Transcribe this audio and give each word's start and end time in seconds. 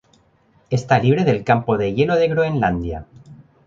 Está 0.71 0.97
libre 0.97 1.25
del 1.25 1.43
campo 1.43 1.77
de 1.77 1.93
hielo 1.93 2.15
de 2.15 2.27
Groenlandia. 2.27 3.05